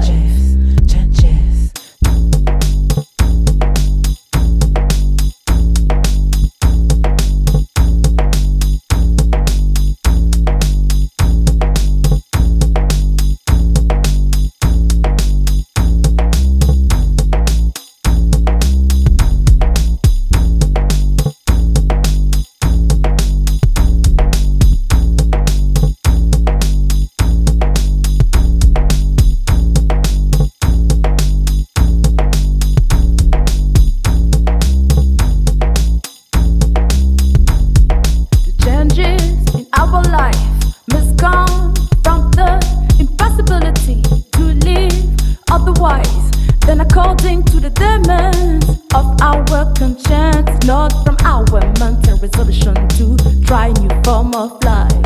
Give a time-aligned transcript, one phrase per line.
[0.00, 0.47] life.
[49.78, 51.44] conscience, not from our
[51.78, 54.97] mental resolution to try new form of life.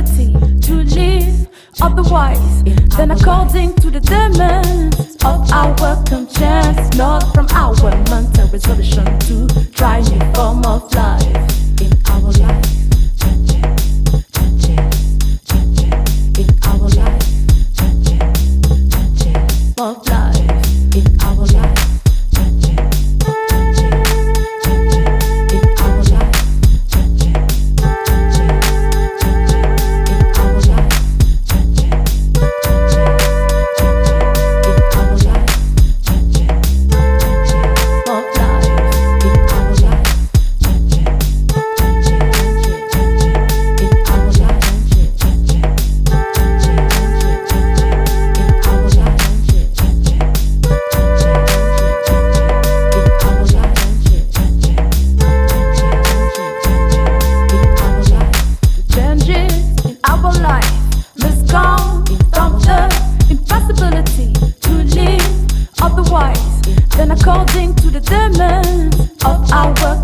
[0.00, 1.48] ability to live
[1.82, 2.64] otherwise
[2.96, 5.74] than according to the demands of our
[6.06, 7.74] conscience, not from our
[8.08, 9.19] mental resolution.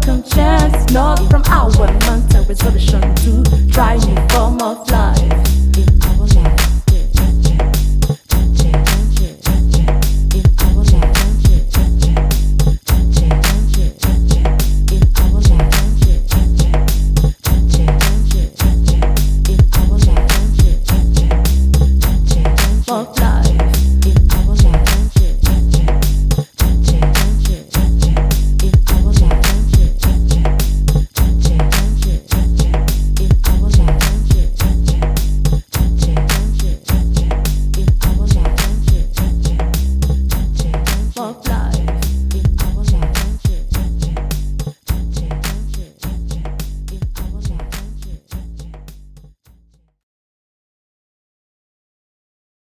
[0.06, 1.68] second chance, not from our
[2.06, 5.25] mental resolution to try me form of life.